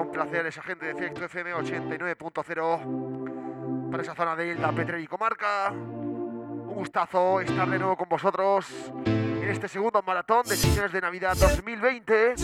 [0.00, 5.06] un placer esa gente de Efecto FM 89.0 para esa zona de la Petrer y
[5.06, 5.70] Comarca.
[5.70, 8.66] Un gustazo estar de nuevo con vosotros
[9.04, 12.34] en este segundo maratón de sesiones de Navidad 2020.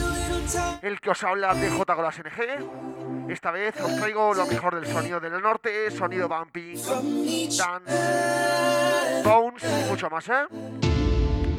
[0.82, 3.30] El que os habla de J con las NG.
[3.30, 6.76] Esta vez os traigo lo mejor del sonido del norte, sonido bumping,
[7.56, 10.97] dance, bones y mucho más, ¿eh?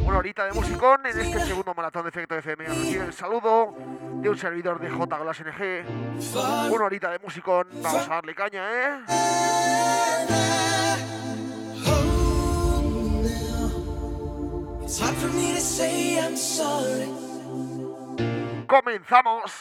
[0.09, 2.65] Una horita de musicón en este segundo maratón de Efecto FM.
[2.65, 3.75] Recibe el saludo
[4.21, 5.85] de un servidor de J Glass NG.
[6.71, 7.67] Una horita de musicón.
[7.73, 9.03] Vamos a darle caña, ¿eh?
[18.67, 19.51] Comenzamos.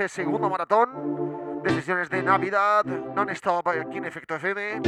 [0.00, 4.80] Este segundo maratón de sesiones de Navidad non-stop aquí en Efecto FM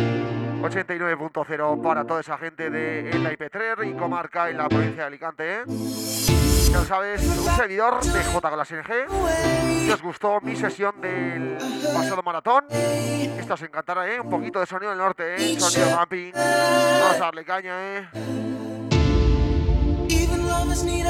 [0.65, 5.45] 89.0 para toda esa gente de la IP3 y comarca en la provincia de Alicante.
[5.53, 5.65] ¿eh?
[5.69, 9.84] Ya lo sabes, un servidor de J con la SNG.
[9.84, 11.59] Si os gustó mi sesión del
[11.93, 14.19] pasado maratón, esto os encantará, ¿eh?
[14.19, 15.61] Un poquito de sonido del norte, ¿eh?
[15.61, 16.33] Sonido mapping.
[16.33, 18.09] Vamos a darle caña, ¿eh?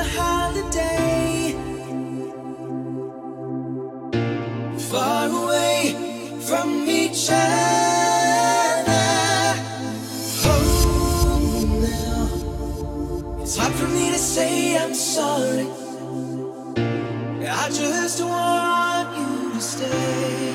[0.04, 1.11] far
[6.52, 7.54] from each other.
[10.44, 15.66] Oh, now it's hard for me to say I'm sorry.
[17.48, 20.51] I just want you to stay.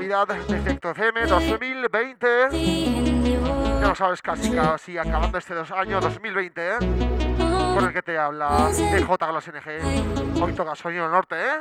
[0.00, 2.26] Navidad de Efecto FM 2020.
[2.26, 2.48] ¿eh?
[3.82, 6.78] Ya lo sabes, casi casi acabando este dos año 2020.
[6.78, 7.86] Con ¿eh?
[7.86, 10.40] el que te habla DJ Glass NG.
[10.42, 11.36] Hoy toca Sonido Norte.
[11.36, 11.60] ¿eh?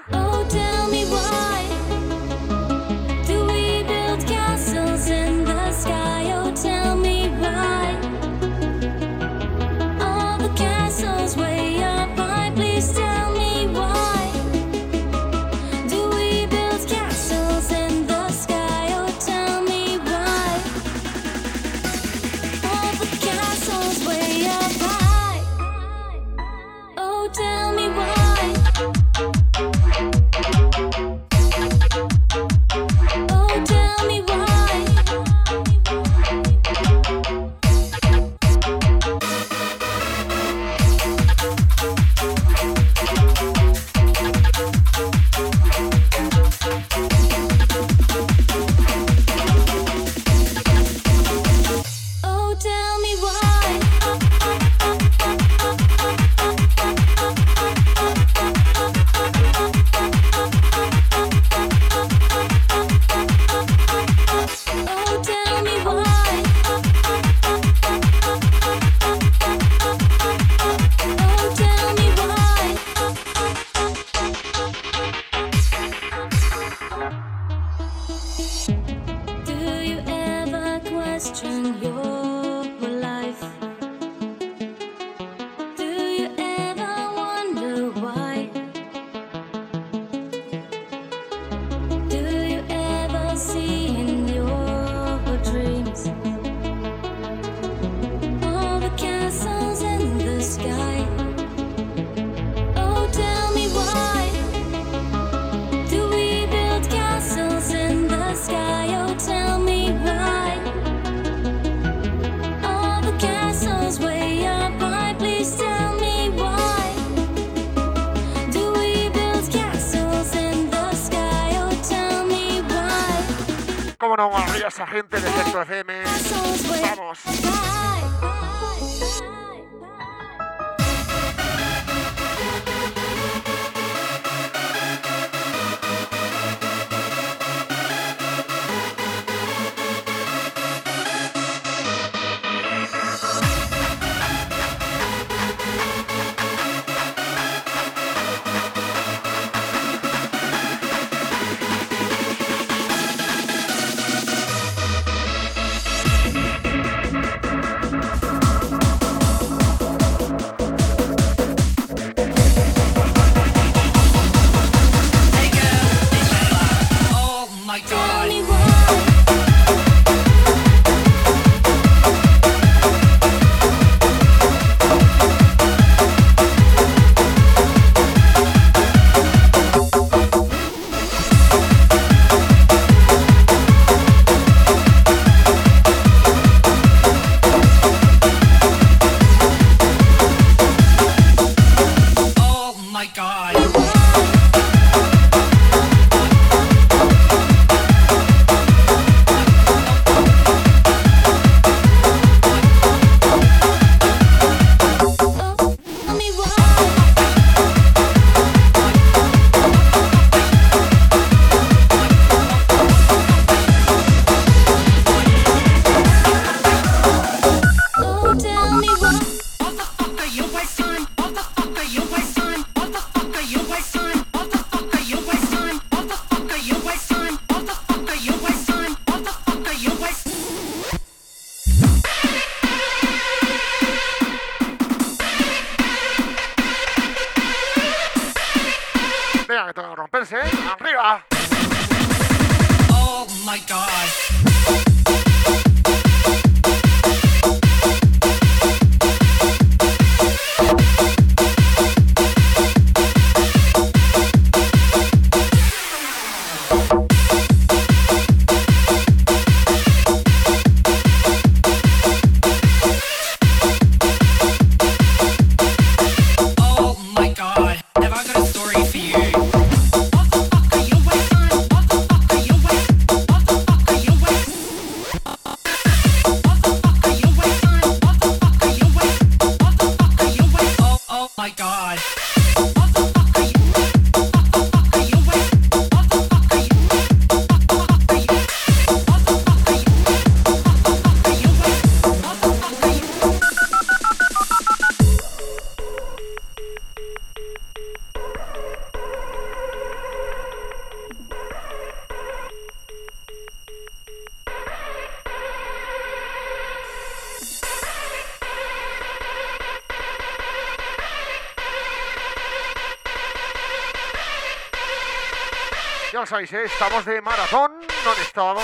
[316.39, 316.63] ¿eh?
[316.63, 317.73] Estamos de maratón,
[318.05, 318.63] ¿dónde estábamos?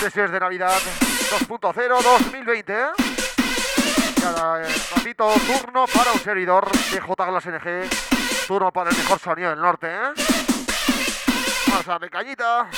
[0.00, 0.76] Sesiones de Navidad
[1.48, 2.86] 2.0 2020, ¿eh?
[4.20, 9.50] Cada eh, ratito turno para un servidor de JGlass NG, turno para el mejor sonido
[9.50, 10.12] del norte, ¿eh?
[11.68, 12.68] Vamos a cañita.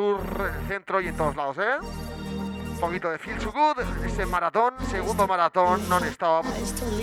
[0.00, 0.18] Sur,
[0.66, 1.76] centro y en todos lados, ¿eh?
[1.82, 6.46] Un poquito de Feel So Good, ese maratón, segundo maratón, non-stop,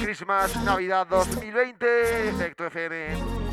[0.01, 3.47] Christmas, Navidad 2020, Efecto FM.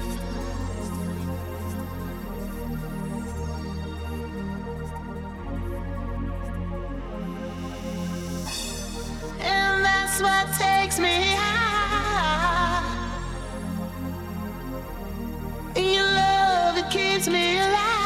[17.26, 18.03] That's me high.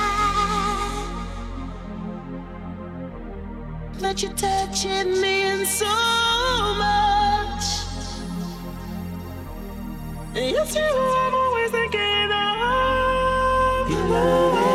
[4.01, 5.87] that you touch it means so
[6.77, 7.65] much.
[10.35, 10.83] Yes, you.
[10.83, 14.68] I'm always thinking of you.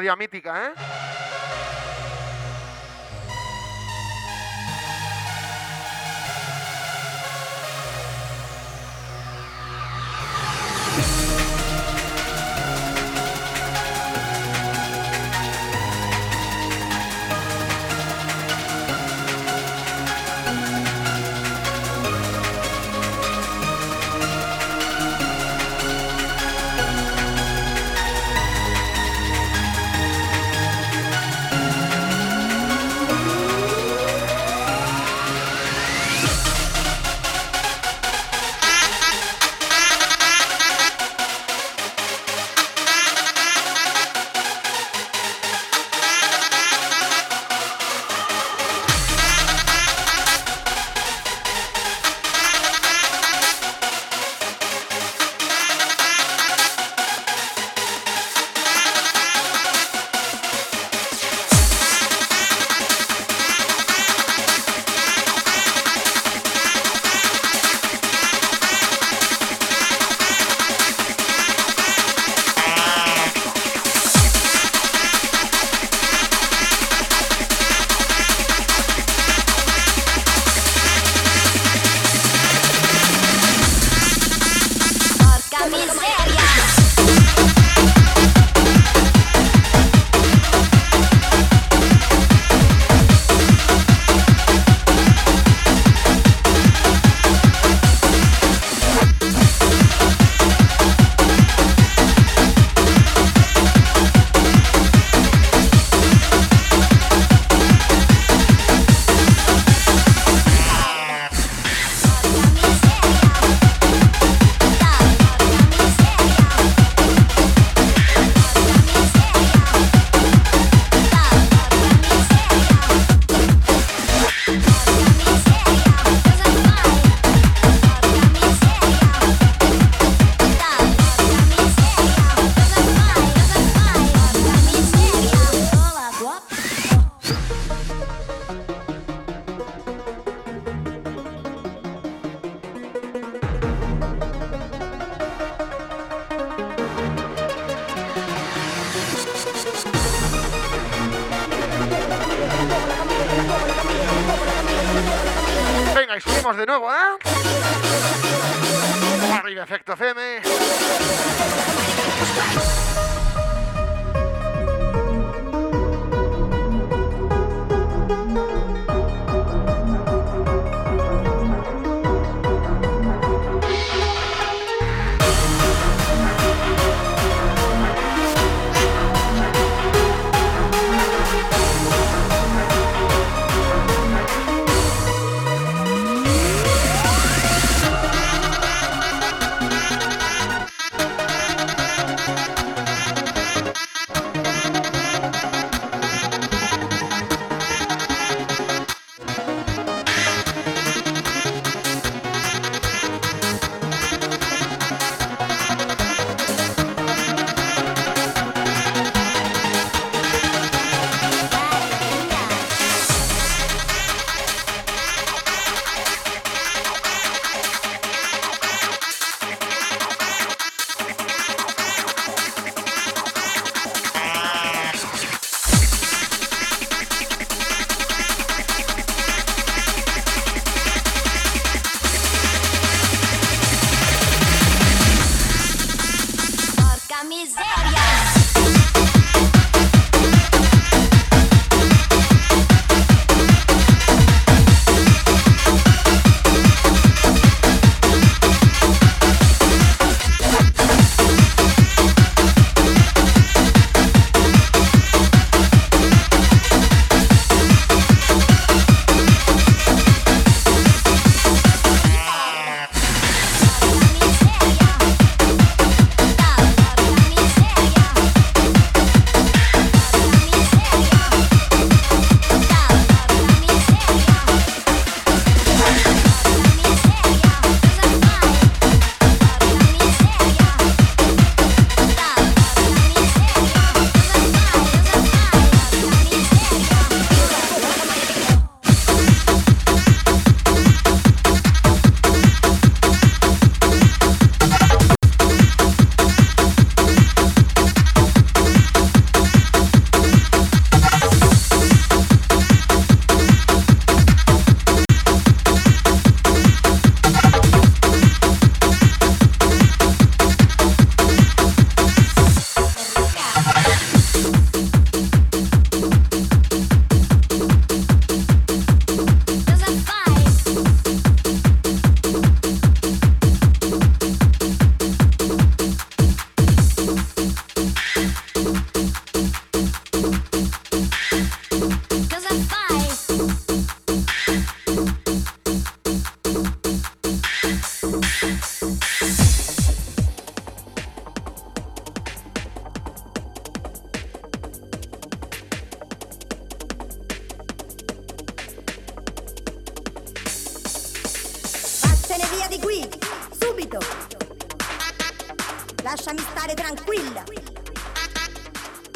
[0.00, 0.16] Melodía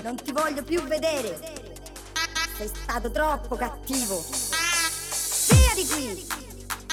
[0.04, 1.40] Non ti voglio più vedere!
[2.58, 4.22] Sei stato troppo cattivo!
[5.48, 6.26] Via di qui!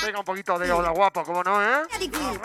[0.01, 1.85] Venga, un poquito de hola guapo, ¿cómo no, eh?
[1.89, 2.39] Via di qui!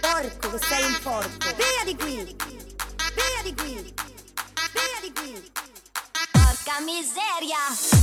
[0.00, 1.46] Porco che sei un porco!
[1.56, 2.14] Via di qui!
[2.14, 3.94] Via di qui!
[4.72, 5.52] Via di qui!
[6.30, 8.01] Porca miseria.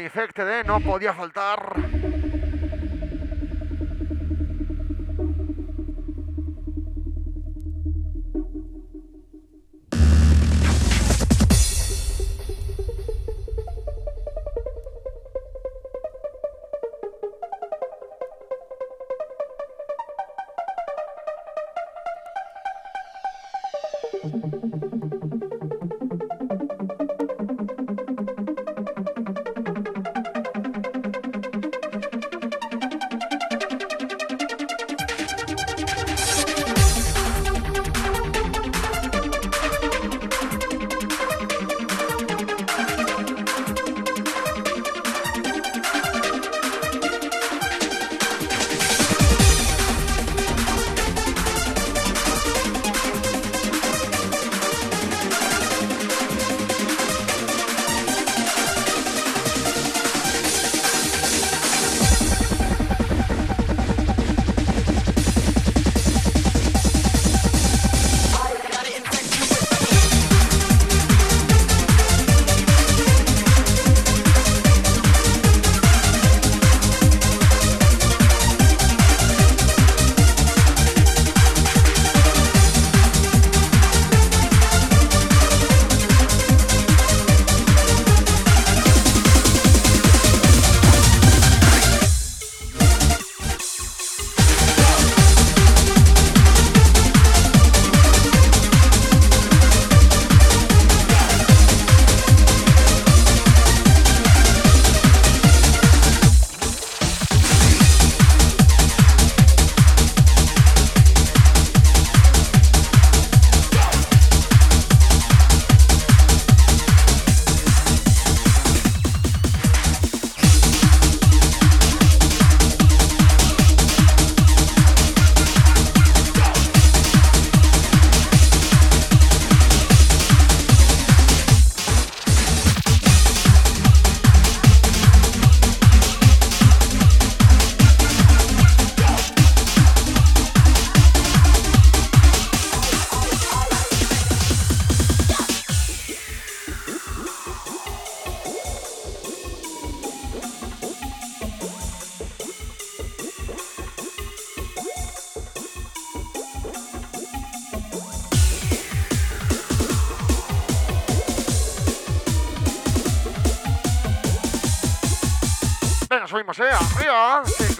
[0.00, 0.64] De Infected, ¿eh?
[0.64, 1.99] No podía faltar.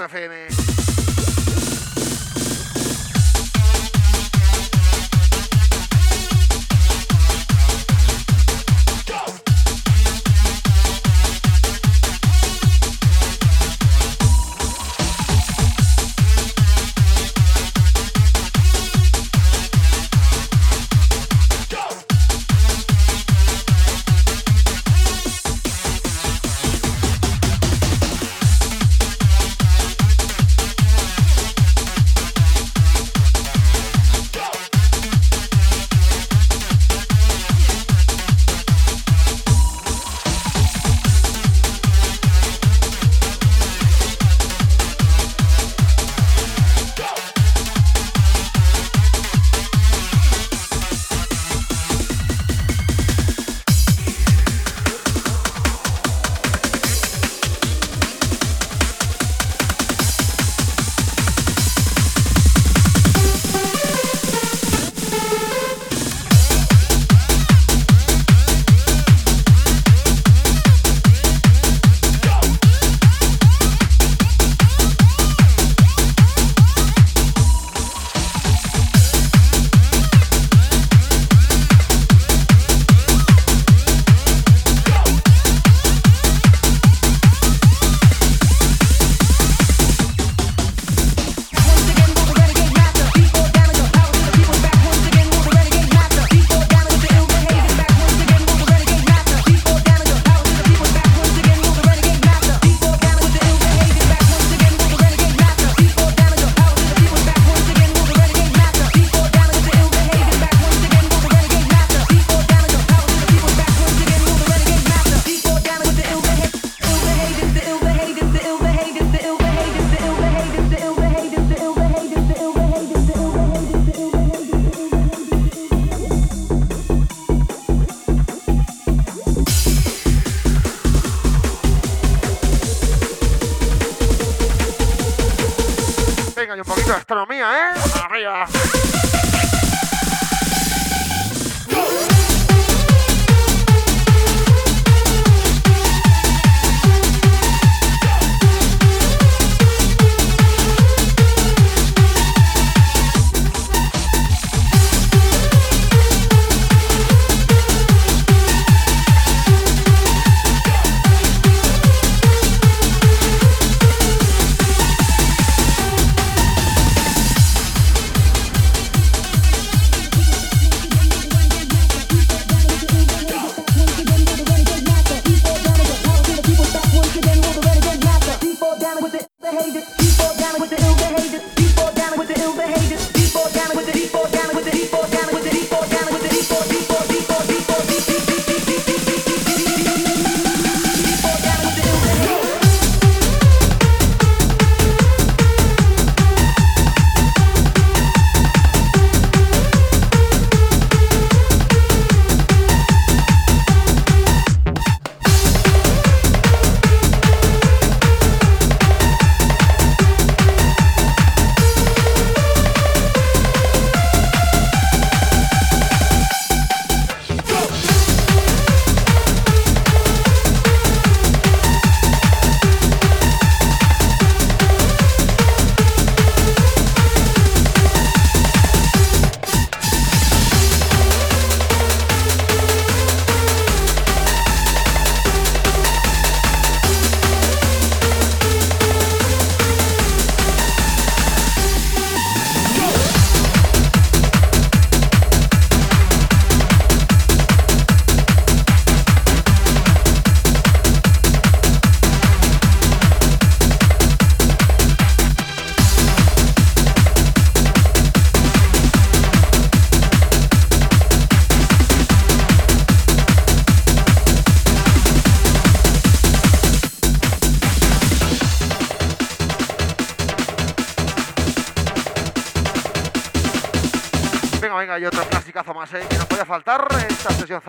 [0.01, 0.40] FM.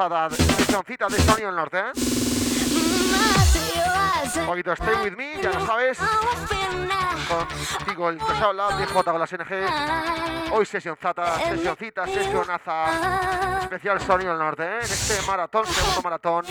[0.02, 1.92] Sesioncita, sesioncita de Sonido del Norte, ¿eh?
[4.40, 6.00] Un poquito Stay With Me, ya lo sabes.
[7.78, 10.54] Contigo el que habla, DJ con la SNG.
[10.54, 13.60] Hoy sesioncita, sesioncita, sesionaza.
[13.62, 14.78] Especial Sonido del Norte, ¿eh?
[14.78, 16.46] En este maratón, segundo maratón.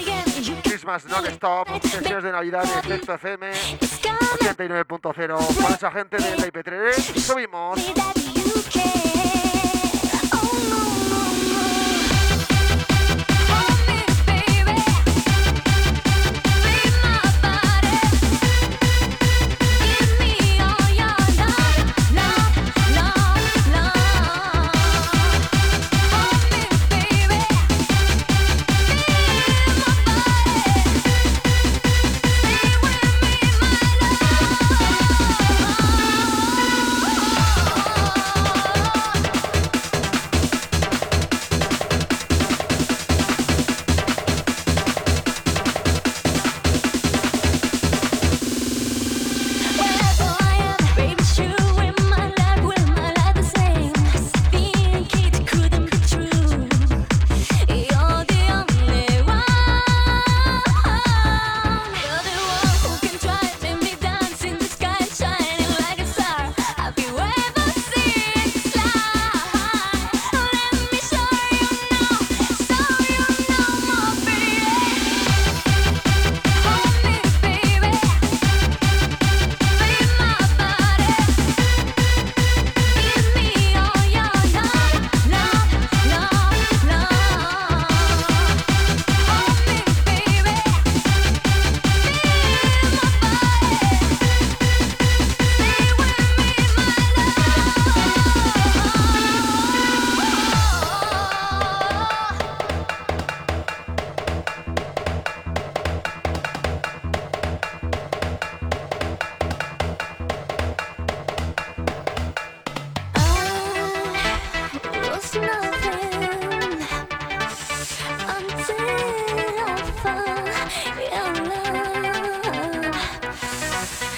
[0.62, 7.18] Christmas non-stop, sesiones de Navidad de Efecto FM 89.0 con esa gente de la IP3.
[7.18, 8.19] Subimos.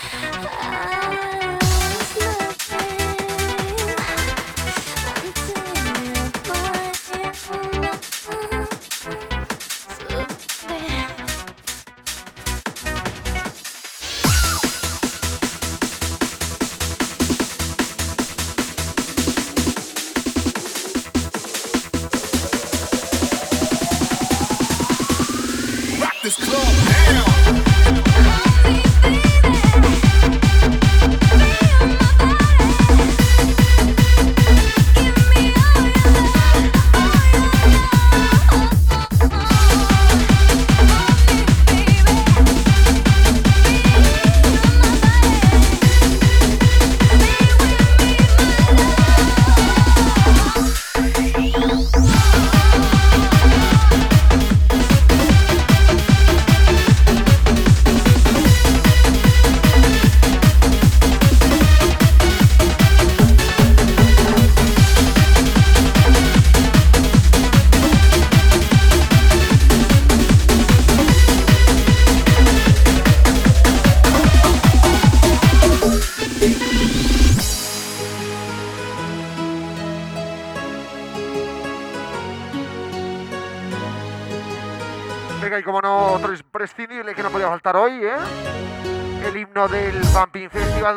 [0.05, 1.02] Ah.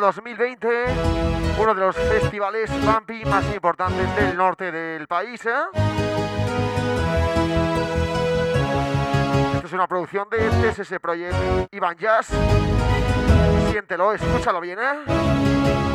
[0.06, 0.68] 2020,
[1.58, 5.50] uno de los festivales bumping más importantes del norte del país, ¿eh?
[9.64, 11.34] Es una producción de TSS Project
[11.72, 12.28] Ivan Jazz.
[13.72, 15.85] Siéntelo, escúchalo bien, ¿eh?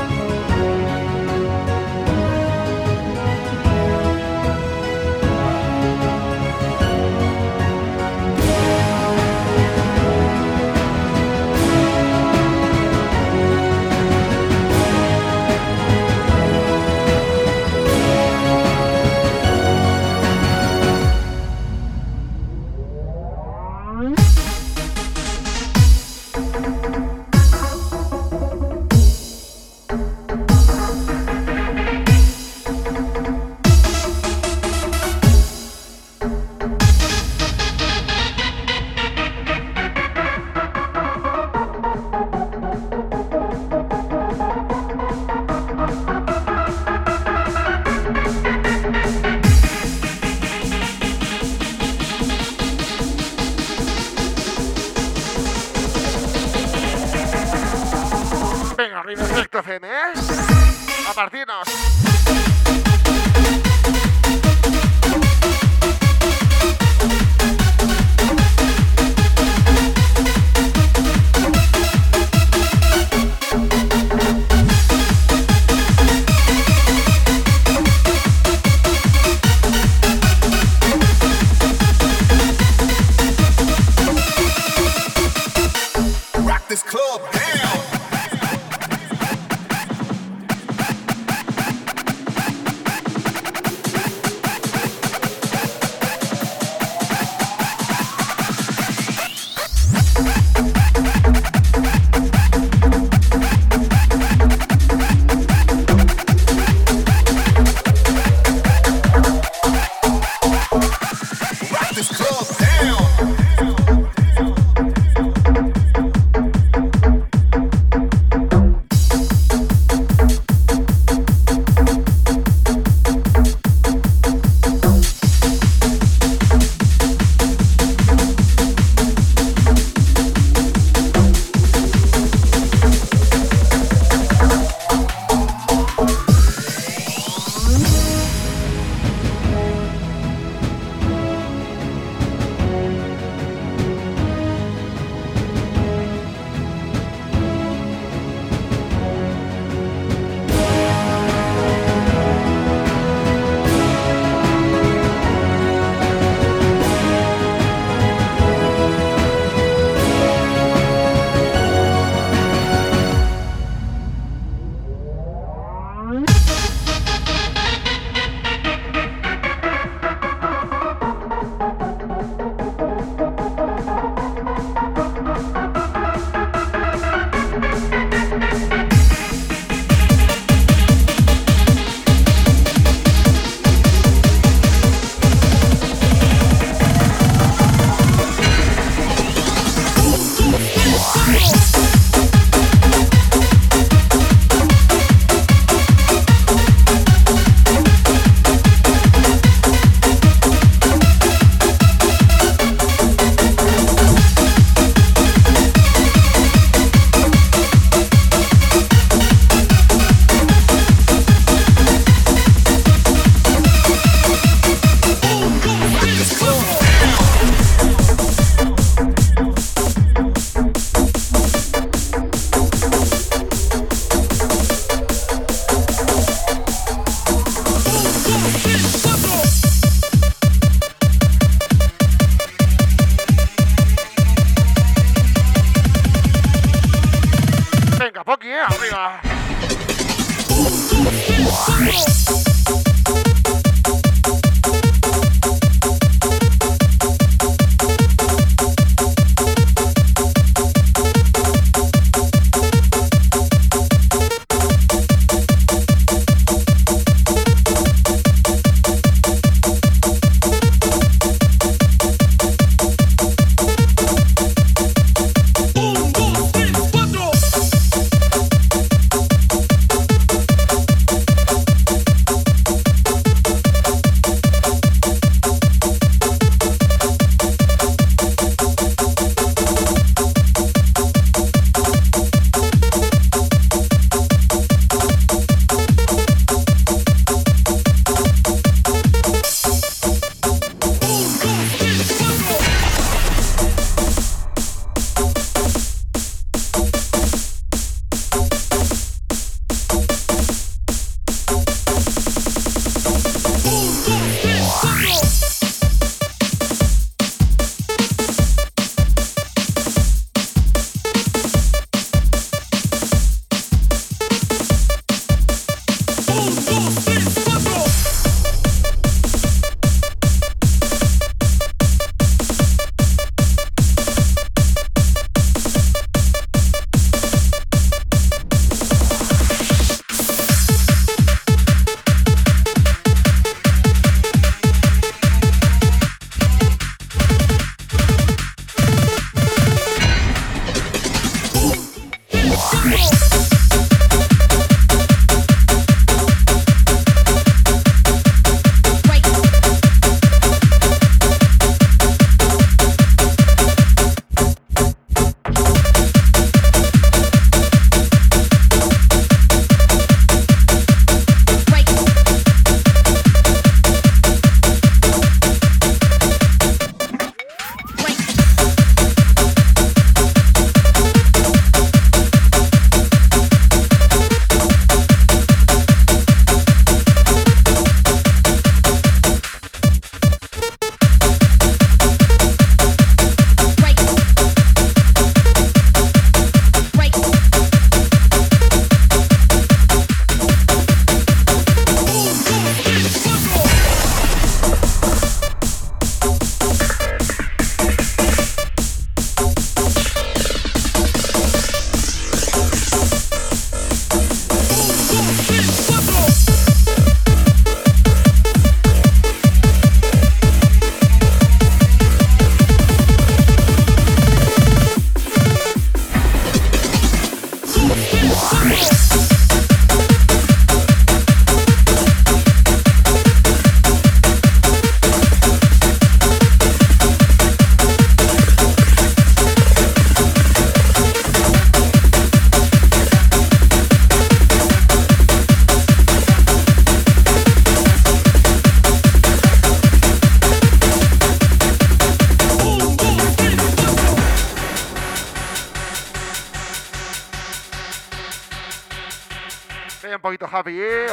[238.52, 239.32] 这个。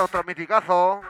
[0.00, 1.00] Otro miticazo.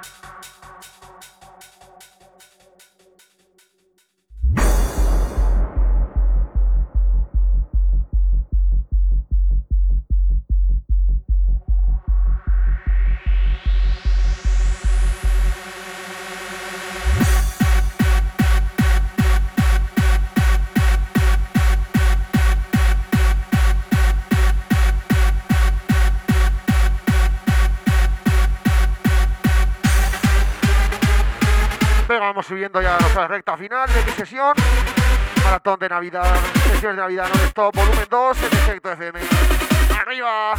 [32.49, 34.55] Subiendo ya a nuestra recta final de mi sesión.
[35.45, 36.35] Maratón de Navidad,
[36.73, 39.21] sesiones de Navidad no stop, volumen 2 en Efecto FM.
[40.01, 40.55] ¡Arriba!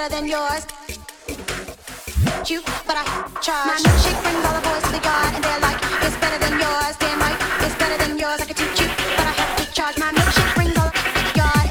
[0.00, 0.66] Better than yours.
[2.48, 3.04] You, but I
[3.42, 3.66] charge.
[3.68, 6.58] My milkshake brings all the boys to the yard, and they're like, it's better than
[6.58, 8.40] yours, damn right, it's better than yours.
[8.40, 8.88] I can teach you,
[9.18, 9.98] but I have to charge.
[9.98, 11.68] My milkshake brings all the yard,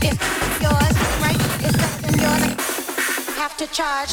[0.00, 0.16] it's
[0.64, 2.42] yours, right, it's better than yours.
[3.28, 4.12] I have to charge.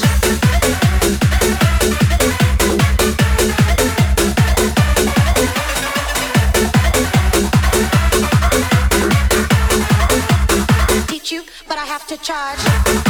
[12.23, 13.04] Charge.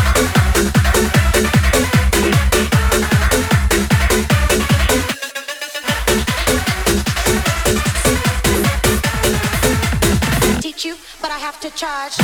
[11.95, 12.17] Charge.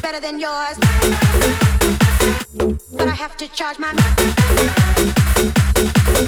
[0.00, 0.78] Better than yours.
[2.96, 3.92] But I have to charge my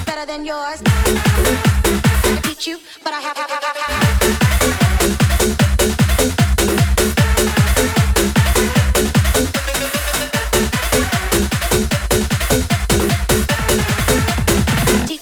[0.07, 0.83] better than yours.
[0.85, 3.61] I teach you, but I have, have, have,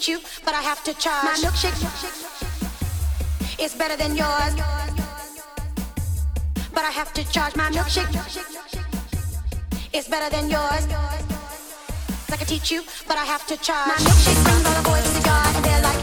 [0.09, 1.24] you, but I have to charge.
[1.24, 1.76] My milkshake
[3.61, 4.55] is better than yours,
[6.75, 7.55] but I have to charge.
[7.57, 8.12] My milkshake
[9.93, 10.87] is better than yours.
[12.31, 13.89] I can teach you, but I have to charge.
[13.89, 16.02] My milkshake brings all the boys to the yard, and they're like,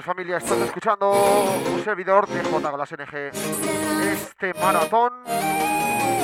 [0.00, 3.30] familia, estás escuchando un servidor de J NG.
[4.10, 5.12] Este maratón,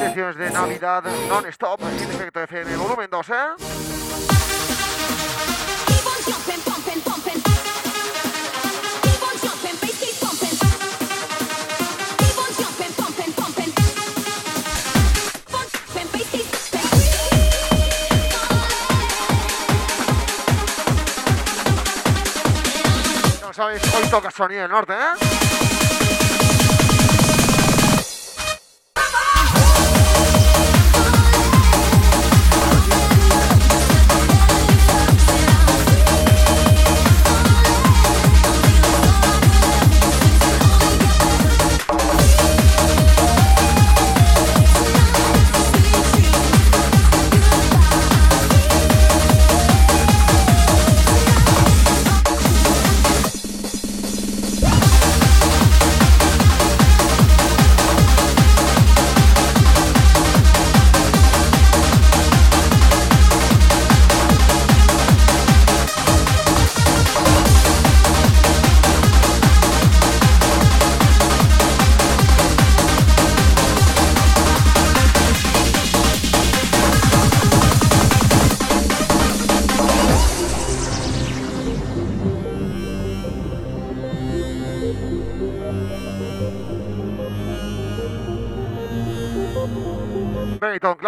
[0.00, 3.34] sesiones de Navidad non-stop, en efecto FM volumen 2, ¿eh?
[23.58, 25.47] sabéis, hoy toca sonido norte, ¿eh?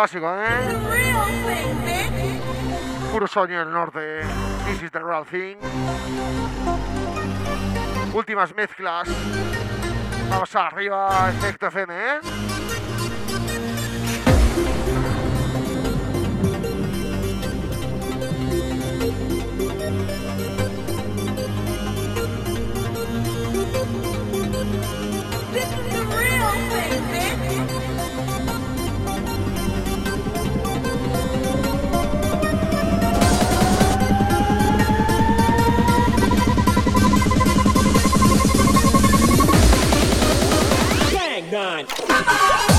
[0.00, 0.78] clásico, ¿eh?
[3.12, 4.22] Puro sueño del norte.
[4.64, 5.56] This is the real thing.
[8.14, 9.08] Últimas mezclas.
[10.30, 12.49] Vamos arriba, efecto FM, ¿eh?
[41.50, 42.69] nine.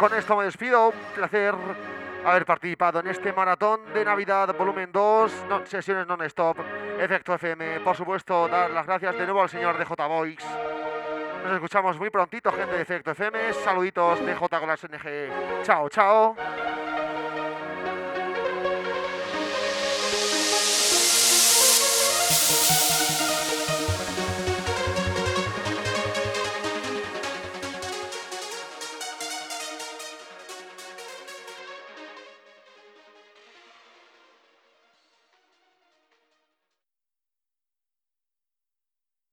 [0.00, 0.88] Con esto me despido.
[0.88, 1.54] Un placer
[2.24, 6.56] haber participado en este maratón de Navidad volumen 2, no- sesiones non-stop,
[6.98, 7.80] Efecto FM.
[7.80, 10.42] Por supuesto, dar las gracias de nuevo al señor DJ Voix.
[11.44, 13.52] Nos escuchamos muy prontito, gente de Efecto FM.
[13.52, 15.62] Saluditos de J con las NG.
[15.64, 16.34] Chao, chao.